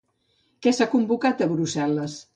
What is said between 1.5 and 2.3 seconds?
Brussel·les?